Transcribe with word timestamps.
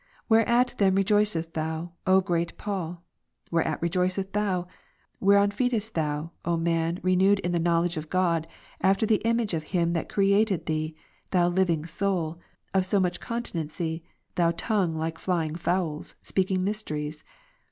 40. 0.29 0.29
Whereat 0.45 0.73
then 0.79 0.95
rejoicest 0.95 1.53
thou, 1.53 1.91
O 2.07 2.21
great 2.21 2.57
Paul? 2.57 3.03
whereat 3.51 3.79
rejoicest 3.83 4.33
thou? 4.33 4.67
Avhereon 5.21 5.53
feedest 5.53 5.93
thou, 5.93 6.31
O 6.43 6.57
man, 6.57 6.99
renewed 7.03 7.37
in 7.41 7.51
the 7.51 7.59
knowledge 7.59 7.97
of 7.97 8.09
God, 8.09 8.47
after 8.81 9.05
the 9.05 9.21
image 9.23 9.53
of 9.53 9.61
Him 9.61 9.93
that 9.93 10.09
created 10.09 10.65
thee, 10.65 10.95
thou 11.29 11.49
living 11.49 11.85
soul, 11.85 12.39
of 12.73 12.83
so 12.83 12.99
much 12.99 13.19
continency, 13.19 14.03
thou 14.33 14.49
tongue 14.57 14.95
like 14.95 15.19
flying 15.19 15.53
fowls, 15.55 16.15
speaking 16.23 16.63
mysteries 16.63 17.23